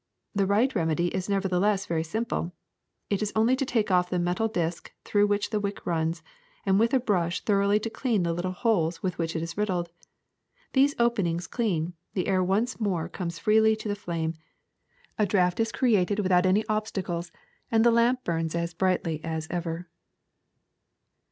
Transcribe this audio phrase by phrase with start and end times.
[0.33, 2.53] The right remedy is nevertheless very simple:
[3.11, 6.23] it is only to take off the metal disk through which the wick runs,
[6.65, 9.91] and with a brush thoroughly to clean the little holes with which it is riddled.
[10.73, 14.33] These openings clean, the air once more comes freely to the flame,
[15.19, 17.23] a draft is created without any obstacle,
[17.69, 19.87] and the lamp burns as brightly as ever.''